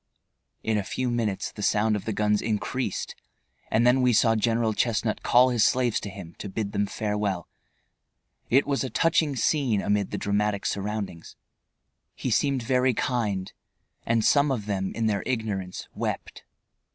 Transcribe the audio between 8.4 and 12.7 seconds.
It was a touching scene, amid the dramatic surroundings. He seemed